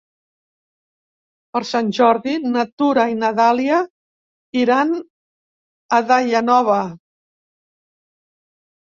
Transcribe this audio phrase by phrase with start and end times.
[1.55, 3.81] Per Sant Jordi na Tura i na Dàlia
[4.61, 4.95] iran
[5.99, 6.79] a Daia Nova.